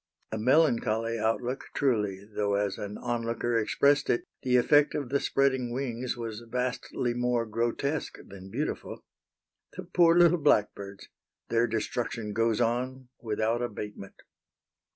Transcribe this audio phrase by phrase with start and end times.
[0.31, 5.71] A melancholy outlook truly, though as an onlooker expressed it, the effect of the spreading
[5.71, 9.05] wings was vastly more grotesque than beautiful.
[9.77, 11.07] The poor little blackbirds!
[11.49, 14.15] Their destruction goes on without abatement.